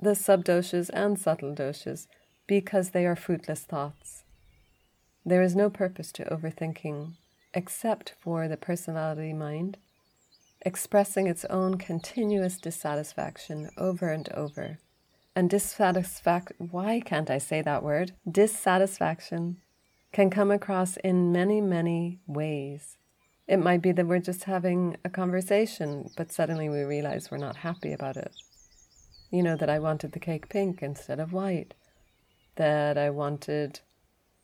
the 0.00 0.10
subdoshas 0.10 0.90
and 0.92 1.18
subtle 1.18 1.54
doshas, 1.54 2.06
because 2.46 2.90
they 2.90 3.06
are 3.06 3.16
fruitless 3.16 3.60
thoughts. 3.60 4.24
There 5.24 5.42
is 5.42 5.54
no 5.54 5.70
purpose 5.70 6.10
to 6.12 6.24
overthinking 6.24 7.12
except 7.54 8.14
for 8.20 8.48
the 8.48 8.56
personality 8.56 9.32
mind 9.32 9.76
expressing 10.64 11.26
its 11.26 11.44
own 11.46 11.76
continuous 11.76 12.56
dissatisfaction 12.56 13.68
over 13.76 14.08
and 14.10 14.28
over. 14.30 14.78
And 15.34 15.50
dissatisfaction, 15.50 16.68
why 16.70 17.00
can't 17.00 17.30
I 17.30 17.38
say 17.38 17.62
that 17.62 17.82
word? 17.82 18.12
Dissatisfaction 18.30 19.56
can 20.12 20.30
come 20.30 20.50
across 20.50 20.96
in 20.98 21.32
many, 21.32 21.60
many 21.60 22.20
ways. 22.26 22.96
It 23.48 23.56
might 23.56 23.82
be 23.82 23.92
that 23.92 24.06
we're 24.06 24.20
just 24.20 24.44
having 24.44 24.96
a 25.04 25.10
conversation, 25.10 26.10
but 26.16 26.30
suddenly 26.30 26.68
we 26.68 26.82
realize 26.82 27.30
we're 27.30 27.38
not 27.38 27.56
happy 27.56 27.92
about 27.92 28.16
it. 28.16 28.32
You 29.30 29.42
know, 29.42 29.56
that 29.56 29.70
I 29.70 29.78
wanted 29.78 30.12
the 30.12 30.20
cake 30.20 30.48
pink 30.48 30.82
instead 30.82 31.18
of 31.18 31.32
white, 31.32 31.74
that 32.56 32.98
I 32.98 33.10
wanted 33.10 33.80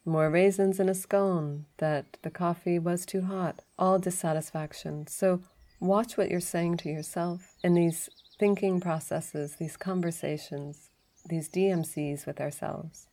more 0.04 0.30
raisins 0.30 0.80
in 0.80 0.88
a 0.88 0.94
scone, 0.94 1.66
that 1.76 2.16
the 2.22 2.30
coffee 2.30 2.78
was 2.78 3.04
too 3.04 3.22
hot, 3.22 3.62
all 3.78 3.98
dissatisfaction. 3.98 5.06
So 5.06 5.42
watch 5.80 6.16
what 6.16 6.30
you're 6.30 6.40
saying 6.40 6.78
to 6.78 6.88
yourself 6.88 7.54
in 7.62 7.74
these 7.74 8.08
thinking 8.38 8.80
processes, 8.80 9.56
these 9.56 9.76
conversations, 9.76 10.88
these 11.28 11.48
DMCs 11.48 12.26
with 12.26 12.40
ourselves. 12.40 13.06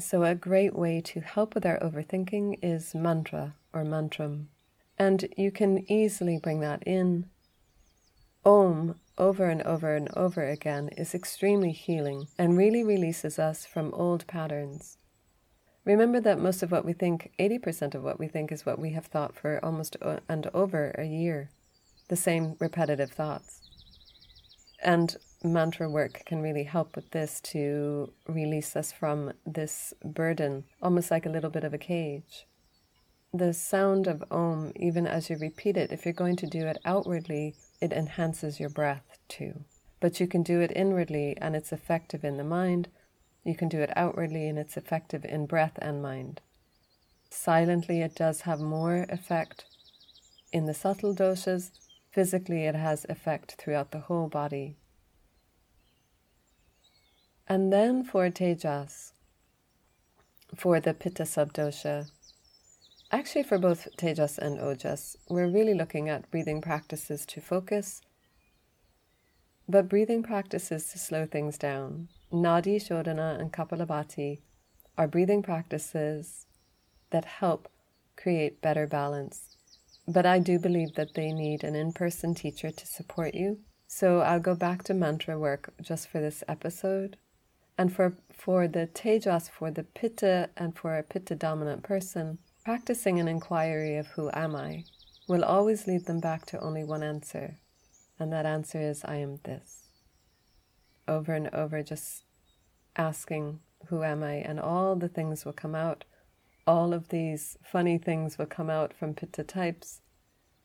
So, 0.00 0.22
a 0.22 0.36
great 0.36 0.76
way 0.76 1.00
to 1.00 1.20
help 1.20 1.54
with 1.54 1.66
our 1.66 1.78
overthinking 1.80 2.60
is 2.62 2.94
mantra 2.94 3.56
or 3.72 3.82
mantram. 3.84 4.46
And 4.96 5.28
you 5.36 5.50
can 5.50 5.90
easily 5.90 6.38
bring 6.38 6.60
that 6.60 6.84
in. 6.84 7.28
Om 8.44 9.00
over 9.18 9.50
and 9.50 9.60
over 9.62 9.96
and 9.96 10.08
over 10.16 10.44
again 10.44 10.88
is 10.96 11.14
extremely 11.14 11.72
healing 11.72 12.28
and 12.38 12.56
really 12.56 12.84
releases 12.84 13.40
us 13.40 13.66
from 13.66 13.92
old 13.92 14.24
patterns. 14.28 14.98
Remember 15.84 16.20
that 16.20 16.38
most 16.38 16.62
of 16.62 16.70
what 16.70 16.84
we 16.84 16.92
think, 16.92 17.32
80% 17.40 17.94
of 17.94 18.04
what 18.04 18.20
we 18.20 18.28
think, 18.28 18.52
is 18.52 18.64
what 18.64 18.78
we 18.78 18.90
have 18.90 19.06
thought 19.06 19.34
for 19.34 19.58
almost 19.64 19.96
and 20.28 20.46
over 20.54 20.94
a 20.96 21.04
year. 21.06 21.50
The 22.08 22.16
same 22.16 22.54
repetitive 22.60 23.10
thoughts. 23.10 23.62
And 24.80 25.16
mantra 25.42 25.88
work 25.88 26.24
can 26.26 26.40
really 26.40 26.64
help 26.64 26.96
with 26.96 27.10
this 27.10 27.40
to 27.40 28.12
release 28.26 28.74
us 28.74 28.90
from 28.90 29.32
this 29.46 29.94
burden, 30.04 30.64
almost 30.82 31.10
like 31.10 31.26
a 31.26 31.30
little 31.30 31.50
bit 31.50 31.64
of 31.64 31.72
a 31.72 31.78
cage. 31.78 32.46
The 33.32 33.52
sound 33.52 34.06
of 34.06 34.24
Om, 34.30 34.72
even 34.76 35.06
as 35.06 35.28
you 35.28 35.36
repeat 35.36 35.76
it, 35.76 35.92
if 35.92 36.04
you're 36.04 36.14
going 36.14 36.36
to 36.36 36.46
do 36.46 36.66
it 36.66 36.78
outwardly, 36.84 37.54
it 37.80 37.92
enhances 37.92 38.58
your 38.58 38.70
breath 38.70 39.18
too. 39.28 39.64
But 40.00 40.18
you 40.18 40.26
can 40.26 40.42
do 40.42 40.60
it 40.60 40.72
inwardly 40.74 41.36
and 41.40 41.54
it's 41.54 41.72
effective 41.72 42.24
in 42.24 42.36
the 42.36 42.44
mind. 42.44 42.88
You 43.44 43.54
can 43.54 43.68
do 43.68 43.80
it 43.80 43.96
outwardly 43.96 44.48
and 44.48 44.58
it's 44.58 44.76
effective 44.76 45.24
in 45.24 45.46
breath 45.46 45.78
and 45.80 46.02
mind. 46.02 46.40
Silently, 47.30 48.00
it 48.00 48.14
does 48.14 48.42
have 48.42 48.60
more 48.60 49.04
effect 49.08 49.66
in 50.52 50.66
the 50.66 50.74
subtle 50.74 51.14
doshas. 51.14 51.70
Physically, 52.10 52.64
it 52.64 52.74
has 52.74 53.04
effect 53.08 53.56
throughout 53.58 53.90
the 53.90 54.00
whole 54.00 54.28
body. 54.28 54.76
And 57.50 57.72
then 57.72 58.04
for 58.04 58.28
Tejas, 58.28 59.12
for 60.54 60.80
the 60.80 60.92
Pitta 60.92 61.22
subdosha, 61.22 62.10
actually 63.10 63.42
for 63.42 63.56
both 63.56 63.88
Tejas 63.96 64.36
and 64.36 64.58
Ojas, 64.58 65.16
we're 65.30 65.48
really 65.48 65.72
looking 65.72 66.10
at 66.10 66.30
breathing 66.30 66.60
practices 66.60 67.24
to 67.24 67.40
focus, 67.40 68.02
but 69.66 69.88
breathing 69.88 70.22
practices 70.22 70.88
to 70.92 70.98
slow 70.98 71.24
things 71.24 71.56
down. 71.56 72.08
Nadi 72.30 72.76
Shodhana 72.76 73.40
and 73.40 73.50
Kapalabhati 73.50 74.40
are 74.98 75.08
breathing 75.08 75.42
practices 75.42 76.44
that 77.08 77.24
help 77.24 77.70
create 78.14 78.60
better 78.60 78.86
balance. 78.86 79.56
But 80.06 80.26
I 80.26 80.38
do 80.38 80.58
believe 80.58 80.96
that 80.96 81.14
they 81.14 81.32
need 81.32 81.64
an 81.64 81.74
in 81.74 81.94
person 81.94 82.34
teacher 82.34 82.70
to 82.70 82.86
support 82.86 83.34
you. 83.34 83.60
So 83.86 84.20
I'll 84.20 84.38
go 84.38 84.54
back 84.54 84.82
to 84.84 84.92
mantra 84.92 85.38
work 85.38 85.72
just 85.80 86.08
for 86.08 86.20
this 86.20 86.44
episode 86.46 87.16
and 87.78 87.92
for, 87.92 88.16
for 88.36 88.66
the 88.66 88.88
tejas, 88.88 89.48
for 89.48 89.70
the 89.70 89.84
pitta, 89.84 90.50
and 90.56 90.76
for 90.76 90.98
a 90.98 91.04
pitta 91.04 91.36
dominant 91.36 91.84
person, 91.84 92.38
practicing 92.64 93.20
an 93.20 93.28
inquiry 93.28 93.96
of 93.96 94.08
who 94.08 94.28
am 94.34 94.56
I 94.56 94.84
will 95.28 95.44
always 95.44 95.86
lead 95.86 96.06
them 96.06 96.18
back 96.18 96.44
to 96.46 96.60
only 96.60 96.82
one 96.82 97.04
answer. 97.04 97.58
And 98.18 98.32
that 98.32 98.46
answer 98.46 98.80
is, 98.80 99.04
I 99.04 99.16
am 99.16 99.38
this. 99.44 99.84
Over 101.06 101.34
and 101.34 101.48
over, 101.54 101.82
just 101.82 102.24
asking, 102.96 103.60
Who 103.86 104.02
am 104.02 104.24
I? 104.24 104.34
And 104.34 104.58
all 104.58 104.96
the 104.96 105.08
things 105.08 105.44
will 105.44 105.52
come 105.52 105.74
out. 105.74 106.04
All 106.66 106.92
of 106.92 107.08
these 107.10 107.56
funny 107.62 107.96
things 107.96 108.38
will 108.38 108.46
come 108.46 108.68
out 108.68 108.92
from 108.92 109.14
pitta 109.14 109.44
types. 109.44 110.00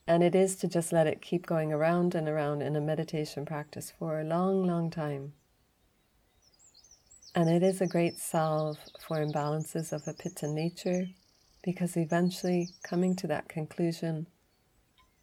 And 0.08 0.24
it 0.24 0.34
is 0.34 0.56
to 0.58 0.68
just 0.68 0.92
let 0.92 1.08
it 1.08 1.22
keep 1.22 1.46
going 1.46 1.72
around 1.72 2.16
and 2.16 2.28
around 2.28 2.62
in 2.62 2.76
a 2.76 2.82
meditation 2.82 3.46
practice 3.46 3.94
for 3.98 4.20
a 4.20 4.26
long, 4.26 4.66
long 4.66 4.90
time. 4.90 5.34
And 7.36 7.50
it 7.50 7.64
is 7.64 7.82
a 7.82 7.88
great 7.88 8.20
salve 8.20 8.78
for 9.00 9.18
imbalances 9.18 9.92
of 9.92 10.08
a 10.08 10.14
pitta 10.14 10.48
nature 10.48 11.08
because 11.64 11.98
eventually, 11.98 12.70
coming 12.84 13.16
to 13.16 13.28
that 13.28 13.50
conclusion, 13.50 14.28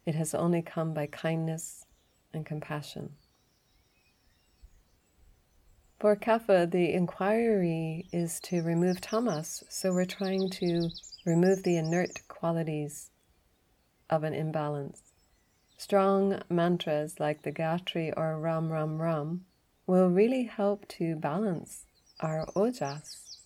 it 0.05 0.15
has 0.15 0.33
only 0.33 0.61
come 0.61 0.93
by 0.93 1.05
kindness 1.05 1.85
and 2.33 2.45
compassion. 2.45 3.11
For 5.99 6.17
Kapha, 6.17 6.69
the 6.69 6.91
inquiry 6.91 8.07
is 8.11 8.41
to 8.41 8.61
remove 8.61 8.99
tamas, 8.99 9.63
so 9.69 9.93
we're 9.93 10.05
trying 10.05 10.49
to 10.49 10.89
remove 11.25 11.63
the 11.63 11.77
inert 11.77 12.27
qualities 12.27 13.11
of 14.09 14.23
an 14.23 14.33
imbalance. 14.33 15.01
Strong 15.77 16.41
mantras 16.49 17.21
like 17.21 17.43
the 17.43 17.53
Gayatri 17.53 18.11
or 18.17 18.37
Ram 18.37 18.69
Ram 18.69 19.01
Ram 19.01 19.45
will 19.87 20.09
really 20.09 20.43
help 20.43 20.87
to 20.89 21.15
balance 21.15 21.85
our 22.21 22.45
ojas 22.55 23.37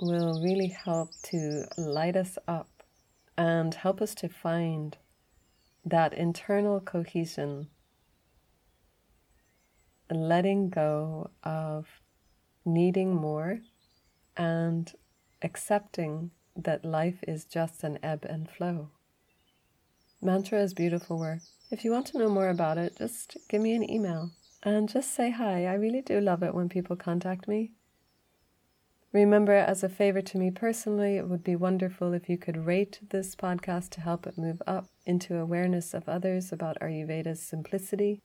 will 0.00 0.40
really 0.42 0.68
help 0.68 1.10
to 1.22 1.64
light 1.76 2.16
us 2.16 2.38
up 2.46 2.82
and 3.36 3.74
help 3.74 4.00
us 4.00 4.14
to 4.14 4.28
find 4.28 4.96
that 5.84 6.12
internal 6.12 6.80
cohesion, 6.80 7.68
letting 10.10 10.70
go 10.70 11.30
of 11.42 11.86
needing 12.64 13.14
more 13.14 13.60
and 14.36 14.92
accepting 15.42 16.30
that 16.56 16.84
life 16.84 17.22
is 17.26 17.44
just 17.44 17.82
an 17.82 17.98
ebb 18.02 18.24
and 18.28 18.48
flow. 18.48 18.90
Mantra 20.22 20.60
is 20.60 20.74
beautiful 20.74 21.18
work. 21.18 21.40
If 21.70 21.84
you 21.84 21.92
want 21.92 22.06
to 22.08 22.18
know 22.18 22.28
more 22.28 22.50
about 22.50 22.76
it, 22.78 22.98
just 22.98 23.36
give 23.48 23.62
me 23.62 23.74
an 23.74 23.88
email 23.88 24.30
and 24.62 24.88
just 24.88 25.14
say 25.14 25.30
hi. 25.30 25.66
I 25.66 25.74
really 25.74 26.02
do 26.02 26.20
love 26.20 26.42
it 26.42 26.54
when 26.54 26.68
people 26.68 26.96
contact 26.96 27.48
me. 27.48 27.72
Remember, 29.12 29.54
as 29.54 29.82
a 29.82 29.88
favor 29.88 30.22
to 30.22 30.38
me 30.38 30.52
personally, 30.52 31.16
it 31.16 31.28
would 31.28 31.42
be 31.42 31.56
wonderful 31.56 32.12
if 32.12 32.28
you 32.28 32.38
could 32.38 32.64
rate 32.64 33.00
this 33.10 33.34
podcast 33.34 33.90
to 33.90 34.00
help 34.00 34.24
it 34.24 34.38
move 34.38 34.62
up 34.68 34.86
into 35.04 35.36
awareness 35.36 35.94
of 35.94 36.08
others 36.08 36.52
about 36.52 36.78
Ayurveda's 36.80 37.42
simplicity. 37.42 38.20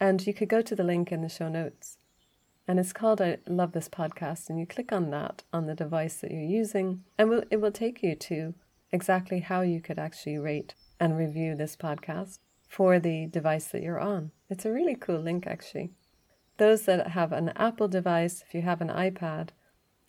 And 0.00 0.26
you 0.26 0.34
could 0.34 0.48
go 0.48 0.60
to 0.60 0.74
the 0.74 0.82
link 0.82 1.12
in 1.12 1.22
the 1.22 1.28
show 1.28 1.48
notes. 1.48 1.98
And 2.66 2.80
it's 2.80 2.92
called 2.92 3.20
I 3.20 3.38
Love 3.46 3.72
This 3.72 3.88
Podcast. 3.88 4.50
And 4.50 4.58
you 4.58 4.66
click 4.66 4.90
on 4.90 5.10
that 5.10 5.44
on 5.52 5.66
the 5.66 5.74
device 5.74 6.16
that 6.16 6.32
you're 6.32 6.42
using, 6.42 7.04
and 7.16 7.44
it 7.52 7.60
will 7.60 7.70
take 7.70 8.02
you 8.02 8.16
to 8.16 8.54
exactly 8.90 9.38
how 9.38 9.60
you 9.60 9.80
could 9.80 10.00
actually 10.00 10.38
rate 10.38 10.74
and 10.98 11.16
review 11.16 11.54
this 11.54 11.76
podcast 11.76 12.40
for 12.68 12.98
the 12.98 13.26
device 13.26 13.66
that 13.68 13.82
you're 13.82 14.00
on. 14.00 14.32
It's 14.50 14.64
a 14.64 14.72
really 14.72 14.96
cool 14.96 15.20
link, 15.20 15.46
actually. 15.46 15.90
Those 16.56 16.82
that 16.82 17.08
have 17.08 17.30
an 17.30 17.50
Apple 17.50 17.86
device, 17.86 18.42
if 18.46 18.52
you 18.52 18.62
have 18.62 18.80
an 18.80 18.88
iPad, 18.88 19.50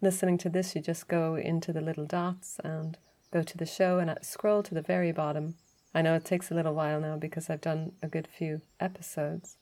listening 0.03 0.37
to 0.39 0.49
this, 0.49 0.75
you 0.75 0.81
just 0.81 1.07
go 1.07 1.35
into 1.35 1.73
the 1.73 1.81
little 1.81 2.05
dots 2.05 2.59
and 2.63 2.97
go 3.31 3.41
to 3.41 3.57
the 3.57 3.65
show 3.65 3.99
and 3.99 4.15
scroll 4.21 4.61
to 4.63 4.75
the 4.75 4.81
very 4.81 5.11
bottom. 5.11 5.55
I 5.95 6.01
know 6.01 6.15
it 6.15 6.25
takes 6.25 6.51
a 6.51 6.53
little 6.53 6.73
while 6.73 6.99
now 6.99 7.17
because 7.17 7.49
I've 7.49 7.61
done 7.61 7.93
a 8.01 8.07
good 8.07 8.27
few 8.27 8.61
episodes. 8.79 9.57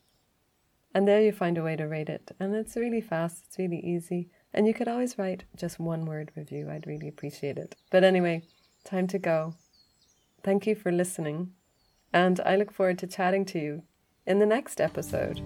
And 0.93 1.07
there 1.07 1.21
you 1.21 1.31
find 1.31 1.57
a 1.57 1.63
way 1.63 1.75
to 1.77 1.87
rate 1.87 2.09
it. 2.09 2.31
And 2.39 2.53
it's 2.53 2.75
really 2.75 3.01
fast, 3.01 3.45
it's 3.47 3.57
really 3.57 3.79
easy. 3.79 4.29
And 4.53 4.67
you 4.67 4.73
could 4.73 4.87
always 4.87 5.17
write 5.17 5.45
just 5.55 5.79
one 5.79 6.05
word 6.05 6.31
review. 6.35 6.69
I'd 6.69 6.87
really 6.87 7.07
appreciate 7.07 7.57
it. 7.57 7.75
But 7.89 8.03
anyway, 8.03 8.43
time 8.83 9.07
to 9.07 9.19
go. 9.19 9.55
Thank 10.43 10.67
you 10.67 10.75
for 10.75 10.91
listening. 10.91 11.51
And 12.11 12.41
I 12.45 12.57
look 12.57 12.71
forward 12.71 12.97
to 12.99 13.07
chatting 13.07 13.45
to 13.45 13.59
you 13.59 13.83
in 14.25 14.39
the 14.39 14.45
next 14.45 14.81
episode. 14.81 15.41